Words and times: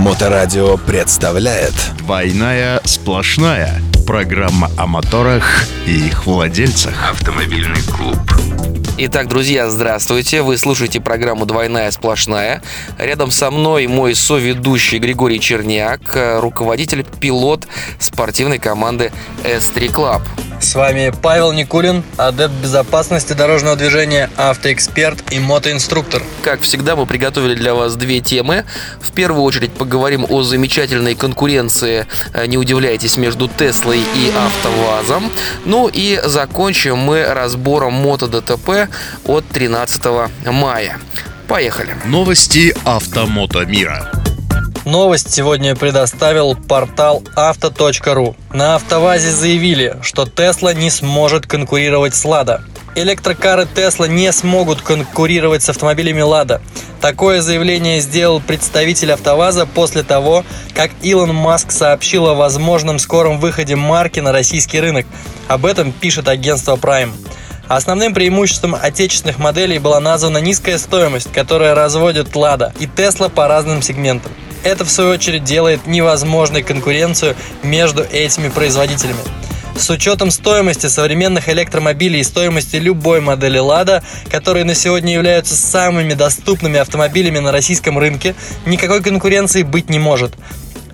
Моторадио 0.00 0.78
представляет 0.78 1.74
«Двойная 1.98 2.80
сплошная» 2.84 3.82
Программа 4.06 4.70
о 4.78 4.86
моторах 4.86 5.66
и 5.86 6.06
их 6.06 6.24
владельцах 6.24 7.10
Автомобильный 7.10 7.82
клуб 7.82 8.16
Итак, 8.96 9.28
друзья, 9.28 9.68
здравствуйте. 9.68 10.40
Вы 10.40 10.56
слушаете 10.56 11.02
программу 11.02 11.44
«Двойная 11.44 11.90
сплошная». 11.90 12.62
Рядом 12.98 13.30
со 13.30 13.50
мной 13.50 13.86
мой 13.88 14.14
соведущий 14.14 14.98
Григорий 14.98 15.38
Черняк, 15.38 16.16
руководитель, 16.40 17.04
пилот 17.04 17.66
спортивной 17.98 18.58
команды 18.58 19.12
S3 19.44 19.92
Club. 19.92 20.22
С 20.60 20.74
вами 20.74 21.10
Павел 21.22 21.52
Никулин, 21.52 22.04
адепт 22.18 22.52
безопасности 22.54 23.32
дорожного 23.32 23.76
движения, 23.76 24.30
автоэксперт 24.36 25.32
и 25.32 25.40
мотоинструктор. 25.40 26.22
Как 26.44 26.60
всегда, 26.60 26.96
мы 26.96 27.06
приготовили 27.06 27.54
для 27.54 27.74
вас 27.74 27.96
две 27.96 28.20
темы. 28.20 28.66
В 29.00 29.10
первую 29.12 29.42
очередь 29.42 29.72
поговорим 29.72 30.26
о 30.28 30.42
замечательной 30.42 31.14
конкуренции, 31.14 32.06
э, 32.34 32.46
не 32.46 32.58
удивляйтесь, 32.58 33.16
между 33.16 33.48
Теслой 33.48 34.00
и 34.00 34.32
АвтоВАЗом. 34.36 35.32
Ну 35.64 35.88
и 35.88 36.20
закончим 36.22 36.98
мы 36.98 37.24
разбором 37.24 37.94
мото-ДТП 37.94 38.88
от 39.24 39.46
13 39.48 40.30
мая. 40.46 40.98
Поехали. 41.48 41.96
Новости 42.04 42.76
автомото 42.84 43.64
мира. 43.64 44.19
Новость 44.90 45.32
сегодня 45.32 45.76
предоставил 45.76 46.56
портал 46.56 47.22
авто.ру. 47.36 48.34
На 48.52 48.74
автовазе 48.74 49.30
заявили, 49.30 49.96
что 50.02 50.26
Тесла 50.26 50.74
не 50.74 50.90
сможет 50.90 51.46
конкурировать 51.46 52.16
с 52.16 52.24
Лада. 52.24 52.64
Электрокары 52.96 53.68
Тесла 53.72 54.08
не 54.08 54.32
смогут 54.32 54.82
конкурировать 54.82 55.62
с 55.62 55.68
автомобилями 55.68 56.22
Лада. 56.22 56.60
Такое 57.00 57.40
заявление 57.40 58.00
сделал 58.00 58.40
представитель 58.40 59.12
АвтоВАЗа 59.12 59.66
после 59.66 60.02
того, 60.02 60.44
как 60.74 60.90
Илон 61.02 61.36
Маск 61.36 61.70
сообщил 61.70 62.26
о 62.26 62.34
возможном 62.34 62.98
скором 62.98 63.38
выходе 63.38 63.76
марки 63.76 64.18
на 64.18 64.32
российский 64.32 64.80
рынок. 64.80 65.06
Об 65.46 65.66
этом 65.66 65.92
пишет 65.92 66.26
агентство 66.26 66.74
Prime. 66.74 67.12
Основным 67.68 68.12
преимуществом 68.12 68.74
отечественных 68.74 69.38
моделей 69.38 69.78
была 69.78 70.00
названа 70.00 70.38
низкая 70.38 70.78
стоимость, 70.78 71.30
которая 71.32 71.76
разводит 71.76 72.34
Лада 72.34 72.74
и 72.80 72.88
Тесла 72.88 73.28
по 73.28 73.46
разным 73.46 73.82
сегментам. 73.82 74.32
Это, 74.62 74.84
в 74.84 74.90
свою 74.90 75.10
очередь, 75.10 75.44
делает 75.44 75.86
невозможной 75.86 76.62
конкуренцию 76.62 77.36
между 77.62 78.02
этими 78.02 78.48
производителями. 78.48 79.20
С 79.76 79.88
учетом 79.88 80.30
стоимости 80.30 80.86
современных 80.86 81.48
электромобилей 81.48 82.20
и 82.20 82.24
стоимости 82.24 82.76
любой 82.76 83.20
модели 83.20 83.58
«Лада», 83.58 84.02
которые 84.30 84.64
на 84.64 84.74
сегодня 84.74 85.14
являются 85.14 85.56
самыми 85.56 86.12
доступными 86.12 86.78
автомобилями 86.78 87.38
на 87.38 87.50
российском 87.50 87.98
рынке, 87.98 88.34
никакой 88.66 89.02
конкуренции 89.02 89.62
быть 89.62 89.88
не 89.88 89.98
может. 89.98 90.34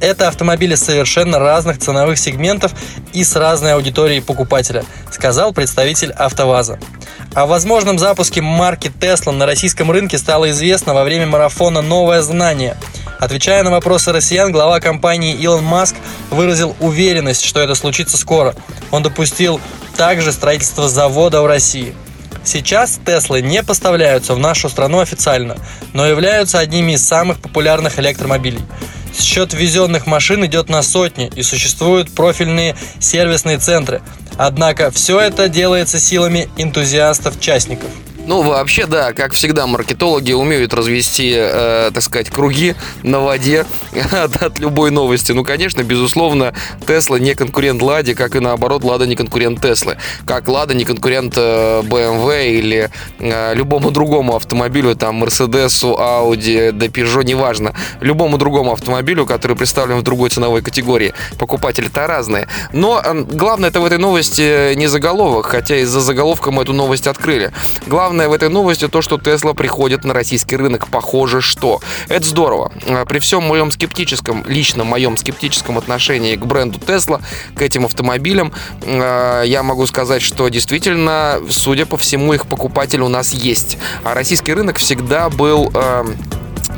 Это 0.01 0.29
автомобили 0.29 0.75
совершенно 0.75 1.39
разных 1.39 1.79
ценовых 1.79 2.19
сегментов 2.19 2.73
и 3.13 3.25
с 3.25 3.35
разной 3.37 3.75
аудиторией 3.75 4.21
покупателя, 4.21 4.85
сказал 5.11 5.53
представитель 5.53 6.13
АвтоВАЗа. 6.13 6.79
О 7.35 7.47
возможном 7.47 7.99
запуске 7.99 8.41
марки 8.41 8.89
Tesla 8.89 9.33
на 9.33 9.47
российском 9.47 9.91
рынке 9.91 10.19
стало 10.19 10.51
известно 10.51 10.95
во 10.95 11.05
время 11.05 11.27
марафона 11.27 11.83
«Новое 11.83 12.23
знание», 12.23 12.77
Отвечая 13.19 13.63
на 13.63 13.71
вопросы 13.71 14.13
россиян, 14.13 14.53
глава 14.53 14.79
компании 14.79 15.35
Илон 15.35 15.65
Маск 15.65 15.97
выразил 16.31 16.77
уверенность, 16.81 17.45
что 17.45 17.61
это 17.61 17.75
случится 17.75 18.19
скоро. 18.19 18.55
Он 18.91 19.03
допустил 19.03 19.59
также 19.97 20.33
строительство 20.33 20.87
завода 20.89 21.41
в 21.41 21.47
России. 21.47 21.95
Сейчас 22.45 23.01
Теслы 23.05 23.41
не 23.41 23.63
поставляются 23.63 24.35
в 24.35 24.39
нашу 24.39 24.69
страну 24.69 25.01
официально, 25.01 25.57
но 25.95 26.07
являются 26.07 26.59
одними 26.59 26.93
из 26.93 27.05
самых 27.05 27.41
популярных 27.41 27.99
электромобилей. 27.99 28.61
Счет 29.19 29.55
ввезенных 29.55 30.07
машин 30.07 30.45
идет 30.47 30.69
на 30.69 30.83
сотни 30.83 31.31
и 31.35 31.43
существуют 31.43 32.15
профильные 32.15 32.77
сервисные 33.01 33.59
центры. 33.59 34.03
Однако 34.37 34.91
все 34.91 35.19
это 35.21 35.49
делается 35.49 35.99
силами 35.99 36.49
энтузиастов-частников. 36.57 37.89
Ну, 38.27 38.43
вообще, 38.43 38.87
да, 38.87 39.13
как 39.13 39.35
всегда, 39.35 39.69
маркетологи 39.69 40.33
умеют 40.33 40.75
развести, 40.75 41.33
э, 41.37 41.91
так 41.95 42.03
сказать, 42.03 42.29
круги 42.29 42.75
на 43.05 43.21
воде 43.21 43.65
от, 44.13 44.43
от 44.43 44.59
любой 44.59 44.91
новости. 44.91 45.31
Ну, 45.31 45.45
конечно, 45.45 45.85
безусловно, 45.85 46.53
Тесла 46.89 47.21
не 47.21 47.35
конкурент 47.35 47.81
Ладе, 47.81 48.17
как 48.17 48.35
и 48.35 48.41
наоборот, 48.41 48.83
Лада 48.83 49.07
не 49.07 49.15
конкурент 49.15 49.63
Теслы. 49.63 49.97
Как 50.27 50.49
Лада 50.49 50.75
не 50.75 50.85
конкурент 50.85 51.35
э, 51.37 51.83
BMW 51.83 52.51
или 52.51 52.91
э, 53.21 53.55
любому 53.55 53.93
другому 53.93 54.35
автомобилю, 54.35 54.97
там, 54.97 55.15
Мерседесу, 55.15 55.97
Audi, 55.97 56.73
да 56.73 56.87
Peugeot, 56.87 57.25
неважно. 57.25 57.75
Любому 58.01 58.39
другому 58.39 58.73
автомобилю, 58.73 59.25
который 59.25 59.57
представлен 59.57 59.99
в 59.99 60.03
другой 60.03 60.31
ценовой 60.31 60.63
категории. 60.63 61.15
Покупатели-то 61.39 62.09
разные. 62.09 62.49
Но 62.73 63.01
э, 63.05 63.23
главное 63.23 63.71
это 63.71 63.81
в 63.81 63.85
этой 63.85 63.99
новости 63.99 64.75
не 64.75 64.89
заголовок, 64.89 65.47
хотя 65.47 65.77
из-за 65.77 66.01
заголовка 66.01 66.51
мы 66.51 66.63
эту 66.63 66.73
новость 66.73 67.07
открыли. 67.07 67.53
Главное 67.87 68.16
главное 68.17 68.29
в 68.31 68.33
этой 68.33 68.49
новости 68.49 68.89
то, 68.89 69.03
что 69.03 69.19
Тесла 69.19 69.53
приходит 69.53 70.05
на 70.05 70.15
российский 70.15 70.57
рынок. 70.57 70.89
Похоже, 70.89 71.43
что. 71.43 71.81
Это 72.09 72.27
здорово. 72.27 72.73
А, 72.89 73.05
при 73.05 73.19
всем 73.19 73.43
моем 73.43 73.71
скептическом, 73.71 74.43
лично 74.47 74.85
моем 74.85 75.19
скептическом 75.19 75.77
отношении 75.77 76.37
к 76.37 76.47
бренду 76.47 76.79
Тесла, 76.79 77.21
к 77.55 77.61
этим 77.61 77.85
автомобилям, 77.85 78.53
а, 78.83 79.43
я 79.43 79.63
могу 79.63 79.87
сказать, 79.87 80.23
что 80.23 80.49
действительно, 80.49 81.41
судя 81.51 81.85
по 81.85 81.99
всему, 81.99 82.33
их 82.33 82.47
покупатель 82.47 83.03
у 83.03 83.09
нас 83.09 83.35
есть. 83.35 83.77
А 84.03 84.15
российский 84.15 84.55
рынок 84.55 84.79
всегда 84.79 85.29
был 85.29 85.71
а, 85.75 86.07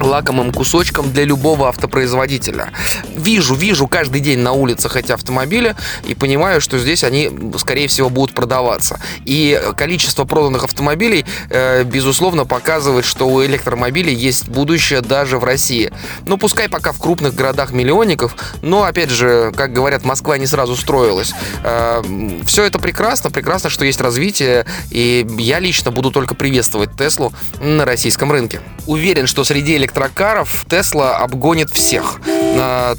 лакомым 0.01 0.53
кусочком 0.53 1.13
для 1.13 1.25
любого 1.25 1.69
автопроизводителя. 1.69 2.73
Вижу, 3.15 3.55
вижу 3.55 3.87
каждый 3.87 4.21
день 4.21 4.39
на 4.41 4.53
улицах 4.53 4.97
эти 4.97 5.13
автомобили 5.13 5.75
и 6.07 6.15
понимаю, 6.15 6.61
что 6.61 6.79
здесь 6.79 7.05
они, 7.05 7.31
скорее 7.59 7.89
всего, 7.89 8.11
будут 8.11 8.35
продаваться. 8.35 9.01
И 9.25 9.61
количество 9.77 10.25
проданных 10.25 10.65
автомобилей, 10.65 11.25
э, 11.51 11.85
безусловно, 11.85 12.45
показывает, 12.45 13.05
что 13.05 13.29
у 13.29 13.45
электромобилей 13.45 14.15
есть 14.15 14.49
будущее 14.49 15.01
даже 15.01 15.39
в 15.39 15.45
России. 15.45 15.93
Ну, 16.27 16.39
пускай 16.39 16.69
пока 16.69 16.93
в 16.93 16.99
крупных 16.99 17.35
городах-миллионников, 17.35 18.35
но, 18.63 18.85
опять 18.85 19.11
же, 19.11 19.53
как 19.57 19.73
говорят, 19.73 20.05
Москва 20.05 20.39
не 20.39 20.47
сразу 20.47 20.77
строилась. 20.77 21.33
Э, 21.65 22.03
все 22.47 22.65
это 22.65 22.79
прекрасно, 22.79 23.31
прекрасно, 23.31 23.71
что 23.71 23.85
есть 23.85 24.01
развитие, 24.01 24.67
и 24.91 25.27
я 25.39 25.59
лично 25.59 25.91
буду 25.91 26.11
только 26.11 26.35
приветствовать 26.35 26.97
Теслу 26.97 27.33
на 27.61 27.85
российском 27.85 28.31
рынке. 28.33 28.61
Уверен, 28.87 29.27
что 29.27 29.45
среди 29.45 29.77
электрокаров 29.88 30.66
Tesla 30.69 31.16
обгонит 31.16 31.71
всех. 31.71 32.21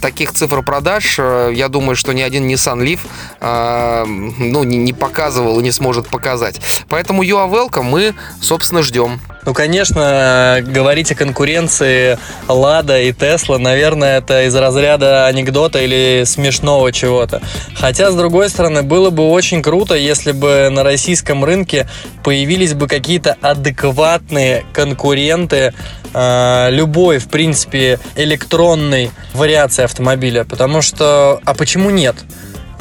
Таких 0.01 0.33
цифр 0.33 0.63
продаж, 0.63 1.15
э, 1.19 1.51
я 1.53 1.67
думаю, 1.67 1.95
что 1.95 2.13
ни 2.13 2.21
один 2.21 2.47
Nissan 2.47 2.79
Leaf 2.81 2.99
э, 3.41 4.05
ну, 4.05 4.63
не 4.63 4.93
показывал 4.93 5.59
и 5.59 5.63
не 5.63 5.71
сможет 5.71 6.07
показать. 6.07 6.61
Поэтому 6.87 7.23
You 7.23 7.37
are 7.37 7.51
welcome 7.51 7.83
мы, 7.83 8.13
собственно, 8.41 8.83
ждем. 8.83 9.19
Ну, 9.45 9.53
конечно, 9.53 10.59
говорить 10.65 11.11
о 11.11 11.15
конкуренции 11.15 12.19
Лада 12.47 12.99
и 12.99 13.11
Тесла, 13.13 13.57
наверное, 13.57 14.19
это 14.19 14.45
из 14.45 14.55
разряда 14.55 15.25
анекдота 15.25 15.81
или 15.81 16.23
смешного 16.25 16.91
чего-то. 16.91 17.41
Хотя, 17.75 18.11
с 18.11 18.15
другой 18.15 18.49
стороны, 18.49 18.83
было 18.83 19.09
бы 19.09 19.29
очень 19.29 19.61
круто, 19.61 19.95
если 19.95 20.31
бы 20.31 20.69
на 20.69 20.83
российском 20.83 21.43
рынке 21.43 21.87
появились 22.23 22.73
бы 22.73 22.87
какие-то 22.87 23.37
адекватные 23.41 24.65
конкуренты 24.73 25.73
любой, 26.13 27.19
в 27.19 27.27
принципе, 27.29 27.99
электронной 28.15 29.11
вариации 29.33 29.83
автомобиля. 29.83 30.43
Потому 30.43 30.81
что... 30.81 31.39
А 31.45 31.53
почему 31.53 31.89
нет? 31.89 32.15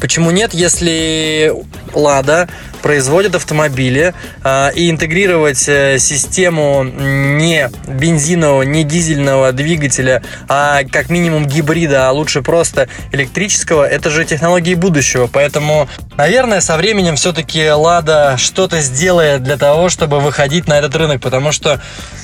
Почему 0.00 0.30
нет, 0.30 0.54
если 0.54 1.52
Лада 1.92 2.48
производит 2.82 3.34
автомобили 3.34 4.14
э, 4.44 4.70
и 4.74 4.90
интегрировать 4.90 5.68
э, 5.68 5.98
систему 5.98 6.84
не 6.84 7.70
бензинового, 7.86 8.62
не 8.62 8.84
дизельного 8.84 9.52
двигателя, 9.52 10.22
а 10.48 10.82
как 10.84 11.10
минимум 11.10 11.46
гибрида, 11.46 12.08
а 12.08 12.12
лучше 12.12 12.42
просто 12.42 12.88
электрического, 13.12 13.86
это 13.86 14.10
же 14.10 14.24
технологии 14.24 14.74
будущего. 14.74 15.28
Поэтому, 15.32 15.88
наверное, 16.16 16.60
со 16.60 16.76
временем 16.76 17.16
все-таки 17.16 17.70
Лада 17.70 18.36
что-то 18.38 18.80
сделает 18.80 19.42
для 19.42 19.56
того, 19.56 19.88
чтобы 19.88 20.20
выходить 20.20 20.68
на 20.68 20.78
этот 20.78 20.94
рынок, 20.96 21.20
потому 21.20 21.52
что 21.52 21.80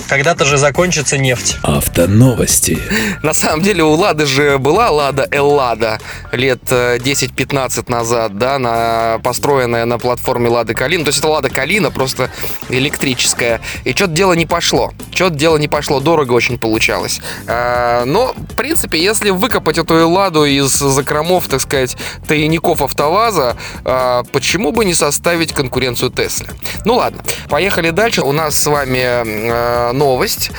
когда-то 0.09 0.45
же 0.45 0.59
закончится 0.59 1.19
нефть. 1.19 1.57
Автоновости. 1.63 2.79
На 3.23 3.33
самом 3.33 3.63
деле 3.63 3.83
у 3.83 3.93
Лады 3.93 4.27
же 4.27 4.59
была 4.59 4.91
Лада 4.91 5.27
Эллада 5.31 5.99
лет 6.33 6.63
10-15 6.71 7.85
э, 7.87 7.91
назад, 7.91 8.39
да, 8.39 8.59
на, 8.59 9.19
построенная 9.23 9.85
на 9.85 9.99
платформе 9.99 10.44
Лады 10.49 10.75
Калина. 10.75 11.05
То 11.05 11.09
есть 11.09 11.19
это 11.19 11.29
Лада 11.29 11.51
Калина, 11.51 11.91
просто 11.91 12.31
электрическая. 12.69 13.61
И 13.85 13.93
что-то 13.93 14.13
дело 14.13 14.33
не 14.33 14.47
пошло. 14.47 14.93
Что-то 15.13 15.37
дело 15.37 15.57
не 15.57 15.69
пошло, 15.69 16.01
дорого 16.01 16.33
очень 16.33 16.59
получалось. 16.59 17.21
А, 17.47 18.05
но, 18.05 18.35
в 18.35 18.55
принципе, 18.57 19.03
если 19.03 19.31
выкопать 19.31 19.79
эту 19.79 20.09
Ладу 20.09 20.45
из 20.45 20.71
закромов, 20.71 21.49
так 21.49 21.61
сказать, 21.61 21.97
тайников 22.27 22.83
АвтоВАЗа, 22.83 23.57
а, 23.85 24.23
почему 24.33 24.73
бы 24.73 24.85
не 24.85 24.95
составить 24.95 25.53
конкуренцию 25.53 26.11
Тесле? 26.11 26.49
Ну 26.85 26.97
ладно, 26.97 27.23
поехали 27.49 27.91
дальше. 27.91 28.23
У 28.23 28.33
нас 28.33 28.57
с 28.57 28.67
вами 28.67 29.01
а, 29.03 29.93
новость 29.93 30.51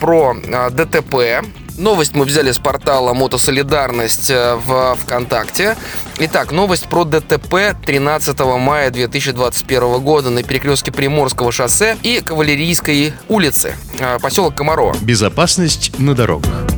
про 0.00 0.34
ДТП 0.70 1.44
Новость 1.78 2.16
мы 2.16 2.24
взяли 2.24 2.50
с 2.50 2.58
портала 2.58 3.14
Мотосолидарность 3.14 4.30
э, 4.30 4.56
в 4.56 4.96
ВКонтакте. 4.96 5.76
Итак, 6.18 6.50
новость 6.50 6.88
про 6.88 7.04
ДТП 7.04 7.76
13 7.86 8.40
мая 8.40 8.90
2021 8.90 10.00
года 10.00 10.30
на 10.30 10.42
перекрестке 10.42 10.90
Приморского 10.90 11.52
шоссе 11.52 11.96
и 12.02 12.20
Кавалерийской 12.20 13.12
улицы, 13.28 13.76
э, 14.00 14.18
поселок 14.20 14.56
Комарова. 14.56 14.96
Безопасность 15.00 15.96
на 16.00 16.14
дорогах. 16.16 16.77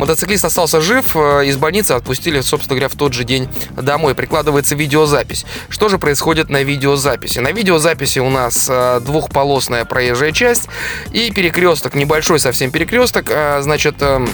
Мотоциклист 0.00 0.46
остался 0.46 0.80
жив, 0.80 1.14
э, 1.14 1.44
из 1.44 1.58
больницы 1.58 1.92
отпустили, 1.92 2.40
собственно 2.40 2.76
говоря, 2.76 2.88
в 2.88 2.96
тот 2.96 3.12
же 3.12 3.24
день 3.24 3.50
домой. 3.76 4.14
Прикладывается 4.14 4.74
видеозапись. 4.74 5.44
Что 5.68 5.90
же 5.90 5.98
происходит 5.98 6.48
на 6.48 6.62
видеозаписи? 6.62 7.40
На 7.40 7.52
видеозаписи 7.52 8.18
у 8.18 8.30
нас 8.30 8.70
двухполосная 9.02 9.84
проезжая 9.84 10.32
часть 10.32 10.68
и 11.12 11.30
перекресток, 11.30 11.94
небольшой 11.94 12.40
совсем 12.40 12.70
перекресток, 12.70 13.30
значит, 13.60 13.96
эм, 14.00 14.26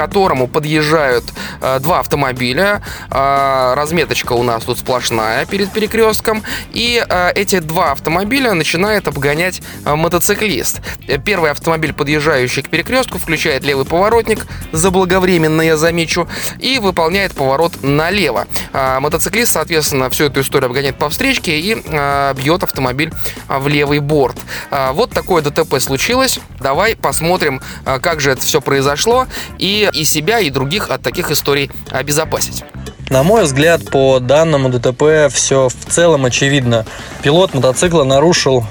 которому 0.00 0.48
подъезжают 0.48 1.24
э, 1.60 1.78
два 1.78 1.98
автомобиля. 2.00 2.80
Э, 3.10 3.74
разметочка 3.76 4.32
у 4.32 4.42
нас 4.42 4.64
тут 4.64 4.78
сплошная 4.78 5.44
перед 5.44 5.70
перекрестком. 5.70 6.42
И 6.72 7.04
э, 7.06 7.32
эти 7.34 7.58
два 7.58 7.92
автомобиля 7.92 8.54
начинает 8.54 9.08
обгонять 9.08 9.60
мотоциклист. 9.84 10.80
Первый 11.26 11.50
автомобиль, 11.50 11.92
подъезжающий 11.92 12.62
к 12.62 12.70
перекрестку, 12.70 13.18
включает 13.18 13.62
левый 13.62 13.84
поворотник, 13.84 14.46
заблаговременно, 14.72 15.60
я 15.60 15.76
замечу, 15.76 16.26
и 16.58 16.78
выполняет 16.78 17.34
поворот 17.34 17.82
налево. 17.82 18.46
Мотоциклист, 18.72 19.52
соответственно, 19.52 20.08
всю 20.08 20.24
эту 20.24 20.40
историю 20.40 20.68
обгоняет 20.68 20.96
по 20.96 21.10
встречке 21.10 21.60
и 21.60 21.74
бьет 21.74 22.62
автомобиль 22.62 23.12
в 23.48 23.68
левый 23.68 23.98
борт. 23.98 24.38
Вот 24.70 25.10
такое 25.10 25.42
ДТП 25.42 25.78
случилось. 25.78 26.40
Давай 26.58 26.96
посмотрим, 26.96 27.60
как 27.84 28.20
же 28.20 28.30
это 28.30 28.42
все 28.42 28.60
произошло 28.60 29.26
и 29.58 29.89
и, 29.92 30.04
себя, 30.04 30.40
и 30.40 30.50
других 30.50 30.90
от 30.90 31.02
таких 31.02 31.30
историй 31.30 31.70
обезопасить. 31.90 32.64
На 33.10 33.24
мой 33.24 33.42
взгляд, 33.42 33.90
по 33.90 34.20
данному 34.20 34.68
ДТП 34.68 35.32
все 35.32 35.68
в 35.68 35.92
целом 35.92 36.24
очевидно. 36.24 36.86
Пилот 37.22 37.54
мотоцикла 37.54 38.04
нарушил 38.04 38.64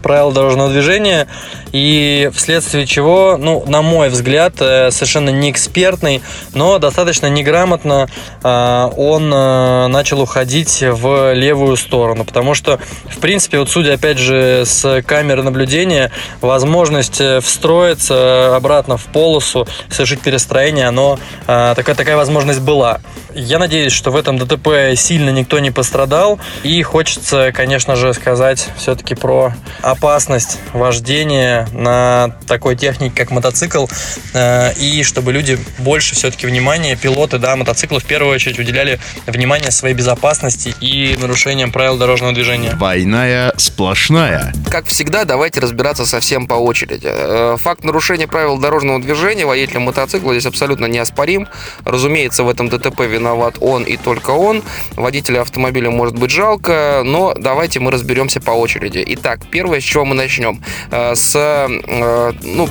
правила 0.00 0.32
дорожного 0.32 0.70
движения, 0.70 1.26
и 1.72 2.30
вследствие 2.34 2.86
чего, 2.86 3.36
ну, 3.38 3.64
на 3.66 3.82
мой 3.82 4.08
взгляд, 4.08 4.54
э, 4.60 4.90
совершенно 4.90 5.30
не 5.30 5.50
экспертный, 5.50 6.22
но 6.54 6.78
достаточно 6.78 7.26
неграмотно 7.26 8.08
э, 8.42 8.90
он 8.96 9.32
э, 9.32 9.86
начал 9.88 10.20
уходить 10.20 10.82
в 10.82 11.32
левую 11.34 11.76
сторону, 11.76 12.24
потому 12.24 12.54
что, 12.54 12.80
в 13.08 13.18
принципе, 13.18 13.58
вот 13.58 13.70
судя, 13.70 13.94
опять 13.94 14.18
же, 14.18 14.64
с 14.64 15.02
камеры 15.02 15.42
наблюдения, 15.42 16.10
возможность 16.40 17.22
встроиться 17.42 18.56
обратно 18.56 18.96
в 18.96 19.04
полосу, 19.04 19.66
совершить 19.88 20.20
перестроение, 20.20 20.88
оно, 20.88 21.18
такая, 21.46 21.94
такая 21.94 22.16
возможность 22.16 22.60
была. 22.60 23.00
Я 23.34 23.58
надеюсь, 23.58 23.92
что 23.92 24.10
в 24.10 24.16
этом 24.16 24.38
ДТП 24.38 24.96
сильно 24.96 25.30
никто 25.30 25.58
не 25.60 25.70
пострадал, 25.70 26.40
и 26.62 26.82
хочется, 26.82 27.52
конечно 27.52 27.96
же, 27.96 28.12
сказать 28.14 28.68
все-таки 28.76 29.14
про 29.14 29.54
опасность 29.90 30.58
вождения 30.72 31.68
на 31.72 32.36
такой 32.46 32.76
технике, 32.76 33.14
как 33.14 33.30
мотоцикл, 33.30 33.86
э, 34.34 34.72
и 34.74 35.02
чтобы 35.02 35.32
люди 35.32 35.58
больше 35.78 36.14
все-таки 36.14 36.46
внимания, 36.46 36.96
пилоты, 36.96 37.38
да, 37.38 37.56
мотоциклы 37.56 38.00
в 38.00 38.04
первую 38.04 38.34
очередь 38.34 38.58
уделяли 38.58 38.98
внимание 39.26 39.70
своей 39.70 39.94
безопасности 39.94 40.74
и 40.80 41.16
нарушениям 41.20 41.72
правил 41.72 41.96
дорожного 41.98 42.32
движения. 42.32 42.72
Двойная 42.72 43.52
сплошная. 43.56 44.52
Как 44.70 44.86
всегда, 44.86 45.24
давайте 45.24 45.60
разбираться 45.60 46.06
совсем 46.06 46.46
по 46.46 46.54
очереди. 46.54 47.08
Э, 47.10 47.56
факт 47.58 47.84
нарушения 47.84 48.26
правил 48.26 48.58
дорожного 48.58 49.00
движения 49.00 49.46
водителем 49.46 49.82
мотоцикла 49.82 50.32
здесь 50.32 50.46
абсолютно 50.46 50.86
неоспорим. 50.86 51.48
Разумеется, 51.84 52.44
в 52.44 52.48
этом 52.48 52.68
ДТП 52.68 53.00
виноват 53.00 53.56
он 53.60 53.84
и 53.84 53.96
только 53.96 54.30
он. 54.30 54.62
Водителя 54.96 55.42
автомобиля 55.42 55.90
может 55.90 56.16
быть 56.16 56.30
жалко, 56.30 57.02
но 57.04 57.34
давайте 57.36 57.80
мы 57.80 57.90
разберемся 57.90 58.40
по 58.40 58.52
очереди. 58.52 59.04
Итак, 59.08 59.40
первое, 59.50 59.79
с 59.80 59.84
чего 59.84 60.04
мы 60.04 60.14
начнем. 60.14 60.62
Э, 60.90 61.14
с 61.14 61.34
э, 61.36 62.32
ну, 62.42 62.68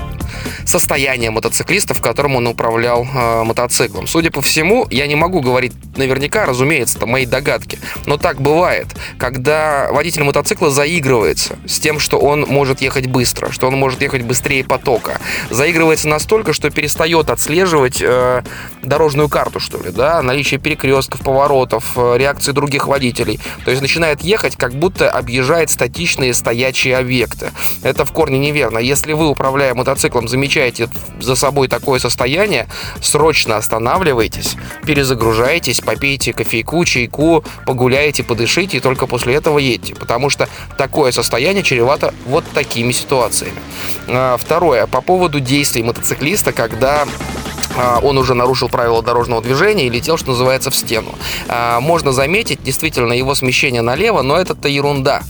состояние 0.66 1.32
мотоциклиста, 1.32 1.94
в 1.94 2.02
котором 2.02 2.36
он 2.36 2.48
управлял 2.48 3.06
э, 3.06 3.44
мотоциклом. 3.44 4.08
Судя 4.08 4.32
по 4.32 4.42
всему, 4.42 4.88
я 4.90 5.08
не 5.08 5.16
могу 5.16 5.42
говорить 5.42 5.74
наверняка, 5.98 6.46
разумеется, 6.46 6.98
это 6.98 7.06
мои 7.08 7.26
догадки, 7.26 7.80
но 8.06 8.18
так 8.18 8.42
бывает, 8.42 8.88
когда 9.18 9.90
водитель 9.92 10.24
мотоцикла 10.24 10.70
заигрывается 10.70 11.58
с 11.66 11.80
тем, 11.80 12.00
что 12.00 12.18
он 12.18 12.42
может 12.42 12.82
ехать 12.82 13.08
быстро, 13.08 13.52
что 13.52 13.68
он 13.68 13.76
может 13.76 14.02
ехать 14.02 14.24
быстрее 14.24 14.64
потока, 14.64 15.20
заигрывается 15.50 16.08
настолько, 16.08 16.54
что 16.54 16.70
перестает 16.70 17.30
отслеживать 17.30 18.02
э, 18.02 18.44
дорожную 18.82 19.30
карту, 19.30 19.60
что 19.60 19.82
ли, 19.82 19.92
да, 19.92 20.22
наличие 20.22 20.60
перекрестков, 20.60 21.22
поворотов, 21.22 21.92
э, 21.96 22.18
реакции 22.18 22.52
других 22.52 22.88
водителей, 22.88 23.40
то 23.66 23.72
есть 23.72 23.82
начинает 23.82 24.22
ехать, 24.22 24.56
как 24.56 24.74
будто 24.74 25.10
объезжает 25.10 25.70
статичные 25.70 26.34
стоячие 26.34 26.98
объекты. 26.98 27.52
Это 27.84 28.06
в 28.06 28.12
корне 28.12 28.40
неверно. 28.40 28.80
Если 28.80 29.14
вы, 29.14 29.28
управляя 29.28 29.74
мотоциклом, 29.74 30.19
замечаете 30.28 30.90
за 31.20 31.36
собой 31.36 31.68
такое 31.68 32.00
состояние, 32.00 32.68
срочно 33.02 33.58
останавливайтесь, 33.58 34.56
перезагружайтесь, 34.86 35.82
попейте 35.82 36.34
кофейку, 36.34 36.84
чайку, 36.86 37.44
погуляйте, 37.66 38.24
подышите 38.24 38.78
и 38.78 38.80
только 38.80 39.08
после 39.08 39.36
этого 39.36 39.60
едьте, 39.60 39.96
потому 39.96 40.30
что 40.30 40.50
такое 40.78 41.12
состояние 41.12 41.64
чревато 41.64 42.14
вот 42.26 42.44
такими 42.54 42.92
ситуациями. 42.92 43.60
А, 44.08 44.38
второе, 44.38 44.88
по 44.88 45.02
поводу 45.02 45.40
действий 45.40 45.84
мотоциклиста, 45.84 46.52
когда 46.52 47.06
а, 47.78 48.00
он 48.04 48.18
уже 48.18 48.34
нарушил 48.34 48.70
правила 48.70 49.02
дорожного 49.02 49.42
движения 49.42 49.88
и 49.88 49.90
летел, 49.90 50.18
что 50.18 50.32
называется, 50.32 50.70
в 50.70 50.76
стену. 50.76 51.16
А, 51.48 51.80
можно 51.80 52.12
заметить 52.12 52.62
действительно 52.64 53.14
его 53.14 53.36
смещение 53.36 53.82
налево, 53.82 54.22
но 54.22 54.38
это-то 54.38 54.68
ерунда. 54.68 55.24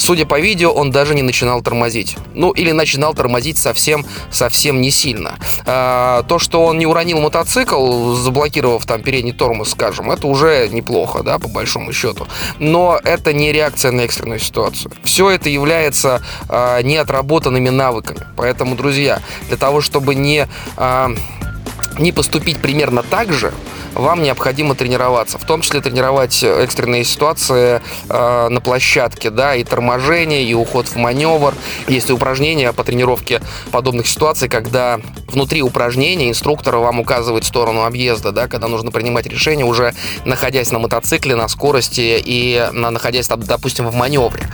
Судя 0.00 0.24
по 0.24 0.40
видео, 0.40 0.72
он 0.72 0.90
даже 0.90 1.14
не 1.14 1.20
начинал 1.20 1.60
тормозить. 1.60 2.16
Ну, 2.32 2.52
или 2.52 2.72
начинал 2.72 3.12
тормозить 3.12 3.58
совсем, 3.58 4.06
совсем 4.30 4.80
не 4.80 4.90
сильно. 4.90 5.38
А, 5.66 6.22
то, 6.22 6.38
что 6.38 6.64
он 6.64 6.78
не 6.78 6.86
уронил 6.86 7.20
мотоцикл, 7.20 8.14
заблокировав 8.14 8.86
там 8.86 9.02
передний 9.02 9.32
тормоз, 9.32 9.72
скажем, 9.72 10.10
это 10.10 10.26
уже 10.26 10.68
неплохо, 10.68 11.22
да, 11.22 11.38
по 11.38 11.48
большому 11.48 11.92
счету. 11.92 12.26
Но 12.58 12.98
это 13.04 13.34
не 13.34 13.52
реакция 13.52 13.92
на 13.92 14.00
экстренную 14.00 14.40
ситуацию. 14.40 14.90
Все 15.04 15.28
это 15.28 15.50
является 15.50 16.22
а, 16.48 16.80
неотработанными 16.80 17.68
навыками. 17.68 18.26
Поэтому, 18.36 18.76
друзья, 18.76 19.20
для 19.48 19.58
того, 19.58 19.82
чтобы 19.82 20.14
не... 20.14 20.48
А, 20.78 21.10
не 21.98 22.12
поступить 22.12 22.58
примерно 22.58 23.02
так 23.02 23.32
же, 23.32 23.52
вам 23.94 24.22
необходимо 24.22 24.74
тренироваться, 24.74 25.38
в 25.38 25.44
том 25.44 25.62
числе 25.62 25.80
тренировать 25.80 26.42
экстренные 26.42 27.04
ситуации 27.04 27.80
э, 28.08 28.48
на 28.48 28.60
площадке, 28.60 29.30
да, 29.30 29.54
и 29.54 29.64
торможение, 29.64 30.44
и 30.44 30.54
уход 30.54 30.86
в 30.86 30.96
маневр. 30.96 31.54
Есть 31.88 32.10
и 32.10 32.12
упражнения 32.12 32.72
по 32.72 32.84
тренировке 32.84 33.40
подобных 33.72 34.06
ситуаций, 34.06 34.48
когда 34.48 35.00
внутри 35.26 35.62
упражнения 35.62 36.28
инструктор 36.28 36.76
вам 36.76 37.00
указывает 37.00 37.44
сторону 37.44 37.84
объезда, 37.84 38.32
да, 38.32 38.48
когда 38.48 38.68
нужно 38.68 38.90
принимать 38.90 39.26
решение 39.26 39.66
уже 39.66 39.94
находясь 40.24 40.70
на 40.70 40.78
мотоцикле, 40.78 41.34
на 41.34 41.48
скорости 41.48 42.20
и 42.24 42.68
на, 42.72 42.90
находясь, 42.90 43.28
допустим, 43.28 43.88
в 43.88 43.94
маневре 43.94 44.48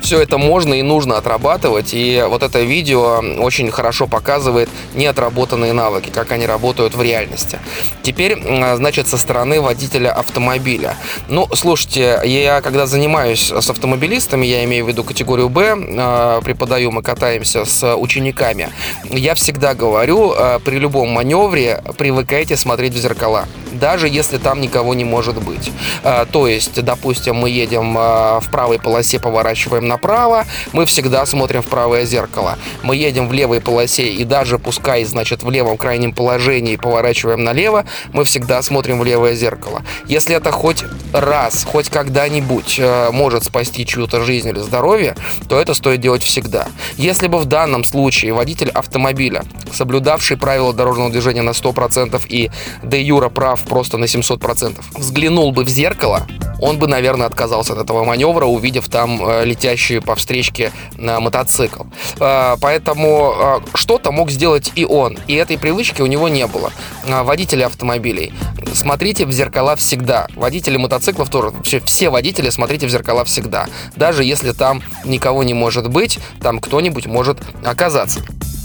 все 0.00 0.20
это 0.20 0.38
можно 0.38 0.74
и 0.74 0.82
нужно 0.82 1.16
отрабатывать, 1.16 1.90
и 1.92 2.24
вот 2.28 2.42
это 2.42 2.60
видео 2.60 3.22
очень 3.38 3.70
хорошо 3.70 4.06
показывает 4.06 4.68
неотработанные 4.94 5.72
навыки, 5.72 6.10
как 6.10 6.32
они 6.32 6.46
работают 6.46 6.94
в 6.94 7.02
реальности. 7.02 7.58
Теперь, 8.02 8.40
значит, 8.76 9.08
со 9.08 9.18
стороны 9.18 9.60
водителя 9.60 10.12
автомобиля. 10.12 10.96
Ну, 11.28 11.48
слушайте, 11.54 12.20
я 12.24 12.60
когда 12.60 12.86
занимаюсь 12.86 13.52
с 13.52 13.70
автомобилистами, 13.70 14.46
я 14.46 14.64
имею 14.64 14.84
в 14.84 14.88
виду 14.88 15.04
категорию 15.04 15.48
Б, 15.48 15.76
а, 15.98 16.40
преподаю, 16.40 16.90
мы 16.90 17.02
катаемся 17.02 17.64
с 17.64 17.94
учениками, 17.96 18.70
я 19.04 19.34
всегда 19.34 19.74
говорю, 19.74 20.32
а, 20.36 20.58
при 20.60 20.76
любом 20.76 21.10
маневре 21.10 21.82
привыкайте 21.98 22.56
смотреть 22.56 22.94
в 22.94 22.98
зеркала 22.98 23.46
даже 23.72 24.08
если 24.08 24.38
там 24.38 24.60
никого 24.60 24.94
не 24.94 25.04
может 25.04 25.42
быть. 25.42 25.70
А, 26.02 26.26
то 26.26 26.46
есть, 26.48 26.82
допустим, 26.82 27.36
мы 27.36 27.50
едем 27.50 27.94
в 27.94 28.44
правой 28.50 28.78
полосе, 28.78 29.20
поворачиваем 29.20 29.86
на 29.86 30.00
направо, 30.00 30.46
мы 30.72 30.86
всегда 30.86 31.26
смотрим 31.26 31.60
в 31.60 31.66
правое 31.66 32.06
зеркало. 32.06 32.58
Мы 32.82 32.96
едем 32.96 33.28
в 33.28 33.32
левой 33.34 33.60
полосе 33.60 34.08
и 34.08 34.24
даже 34.24 34.58
пускай, 34.58 35.04
значит, 35.04 35.42
в 35.42 35.50
левом 35.50 35.76
крайнем 35.76 36.14
положении 36.14 36.76
поворачиваем 36.76 37.44
налево, 37.44 37.84
мы 38.14 38.24
всегда 38.24 38.62
смотрим 38.62 38.98
в 38.98 39.04
левое 39.04 39.34
зеркало. 39.34 39.82
Если 40.06 40.34
это 40.34 40.50
хоть 40.52 40.84
раз, 41.12 41.64
хоть 41.64 41.90
когда-нибудь 41.90 42.78
э, 42.78 43.10
может 43.12 43.44
спасти 43.44 43.84
чью-то 43.84 44.22
жизнь 44.22 44.48
или 44.48 44.60
здоровье, 44.60 45.16
то 45.48 45.60
это 45.60 45.74
стоит 45.74 46.00
делать 46.00 46.22
всегда. 46.22 46.68
Если 46.96 47.28
бы 47.28 47.38
в 47.38 47.44
данном 47.44 47.84
случае 47.84 48.32
водитель 48.32 48.70
автомобиля, 48.70 49.44
соблюдавший 49.72 50.38
правила 50.38 50.72
дорожного 50.72 51.10
движения 51.10 51.42
на 51.42 51.50
100% 51.50 52.22
и 52.28 52.50
де 52.82 53.02
юра 53.02 53.28
прав 53.28 53.59
прав 53.60 53.80
просто 53.80 53.98
на 53.98 54.04
700%. 54.04 54.80
Взглянул 54.98 55.52
бы 55.52 55.64
в 55.64 55.68
зеркало, 55.68 56.26
он 56.60 56.78
бы, 56.78 56.86
наверное, 56.86 57.26
отказался 57.26 57.72
от 57.72 57.78
этого 57.78 58.04
маневра, 58.04 58.44
увидев 58.44 58.88
там 58.88 59.20
э, 59.26 59.44
летящий 59.44 60.00
по 60.00 60.14
встречке 60.14 60.72
на 60.98 61.20
мотоцикл. 61.20 61.84
Э, 62.20 62.56
поэтому 62.60 63.34
э, 63.34 63.60
что-то 63.74 64.12
мог 64.12 64.30
сделать 64.30 64.72
и 64.74 64.84
он, 64.84 65.18
и 65.26 65.34
этой 65.34 65.58
привычки 65.58 66.02
у 66.02 66.06
него 66.06 66.28
не 66.28 66.46
было. 66.46 66.72
Водители 67.06 67.62
автомобилей, 67.62 68.32
смотрите 68.74 69.24
в 69.24 69.32
зеркала 69.32 69.76
всегда. 69.76 70.26
Водители 70.36 70.76
мотоциклов 70.76 71.30
тоже, 71.30 71.50
вообще 71.50 71.80
все 71.80 72.10
водители 72.10 72.50
смотрите 72.50 72.86
в 72.86 72.90
зеркала 72.90 73.24
всегда. 73.24 73.66
Даже 73.96 74.24
если 74.24 74.52
там 74.52 74.82
никого 75.04 75.42
не 75.42 75.54
может 75.54 75.88
быть, 75.88 76.18
там 76.42 76.58
кто-нибудь 76.60 77.06
может 77.06 77.38
оказаться. 77.64 78.20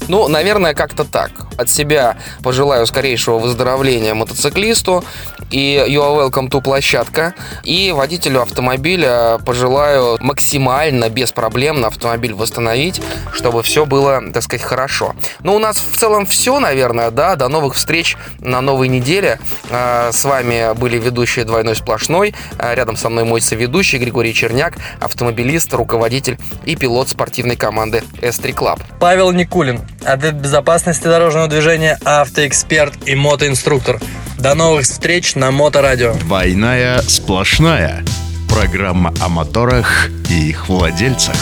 Ну, 0.07 0.27
наверное, 0.27 0.73
как-то 0.73 1.03
так. 1.03 1.31
От 1.57 1.69
себя 1.69 2.17
пожелаю 2.43 2.85
скорейшего 2.85 3.39
выздоровления 3.39 4.13
мотоциклисту 4.13 5.03
и 5.51 5.83
You 5.87 6.01
are 6.01 6.29
welcome 6.29 6.49
to 6.49 6.61
площадка. 6.61 7.33
И 7.63 7.91
водителю 7.91 8.41
автомобиля 8.41 9.39
пожелаю 9.45 10.17
максимально, 10.19 11.09
без 11.09 11.31
проблем 11.31 11.81
на 11.81 11.87
автомобиль 11.87 12.33
восстановить, 12.33 13.01
чтобы 13.31 13.63
все 13.63 13.85
было, 13.85 14.21
так 14.33 14.43
сказать, 14.43 14.65
хорошо. 14.65 15.15
Ну, 15.43 15.55
у 15.55 15.59
нас 15.59 15.77
в 15.77 15.97
целом 15.97 16.25
все, 16.25 16.59
наверное, 16.59 17.11
да. 17.11 17.35
До 17.35 17.47
новых 17.47 17.75
встреч 17.75 18.17
на 18.39 18.61
новой 18.61 18.87
неделе. 18.87 19.39
А, 19.69 20.11
с 20.11 20.23
вами 20.25 20.75
были 20.77 20.97
ведущие 20.97 21.45
«Двойной 21.45 21.75
сплошной». 21.75 22.33
А, 22.57 22.73
рядом 22.73 22.97
со 22.97 23.09
мной 23.09 23.23
мой 23.23 23.41
соведущий 23.41 23.99
Григорий 23.99 24.33
Черняк, 24.33 24.73
автомобилист, 24.99 25.73
руководитель 25.73 26.37
и 26.65 26.75
пилот 26.75 27.09
спортивной 27.09 27.55
команды 27.55 28.03
S3 28.21 28.53
Club. 28.55 28.81
Павел 28.99 29.31
Никулин, 29.31 29.81
отдел 30.05 30.31
безопасности 30.31 31.03
дорожного 31.03 31.47
движения, 31.47 31.99
автоэксперт 32.05 33.07
и 33.07 33.15
мотоинструктор. 33.15 33.99
До 34.39 34.53
новых 34.53 34.83
встреч 34.85 35.35
на 35.35 35.51
Моторадио. 35.51 36.13
Двойная 36.13 37.01
сплошная. 37.01 38.03
Программа 38.49 39.13
о 39.21 39.29
моторах 39.29 40.09
и 40.29 40.49
их 40.49 40.69
владельцах. 40.69 41.35